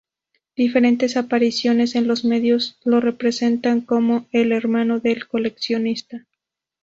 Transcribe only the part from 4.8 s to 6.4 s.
del Coleccionista.